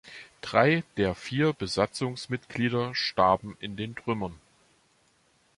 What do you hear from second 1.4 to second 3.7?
Besatzungsmitglieder starben